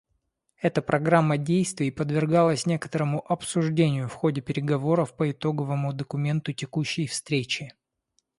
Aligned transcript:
Эта 0.59 0.81
Программа 0.81 1.37
действий 1.37 1.91
подверглась 1.91 2.65
некоторому 2.65 3.23
обсуждению 3.31 4.07
в 4.09 4.13
ходе 4.15 4.41
переговоров 4.41 5.15
по 5.15 5.29
итоговому 5.29 5.93
документу 5.93 6.53
текущей 6.53 7.05
встречи. 7.05 7.71